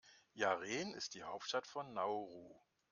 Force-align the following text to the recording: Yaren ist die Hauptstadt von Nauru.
Yaren 0.33 0.95
ist 0.95 1.13
die 1.13 1.21
Hauptstadt 1.21 1.67
von 1.67 1.93
Nauru. 1.93 2.59